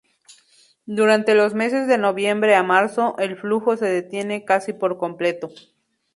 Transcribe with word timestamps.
Durante 0.87 1.35
los 1.35 1.53
meses 1.53 1.85
de 1.87 1.99
noviembre 1.99 2.55
a 2.55 2.63
marzo, 2.63 3.15
el 3.19 3.37
flujo 3.37 3.77
se 3.77 3.85
detiene 3.85 4.45
casi 4.45 4.73
por 4.73 4.97
completo. 4.97 5.51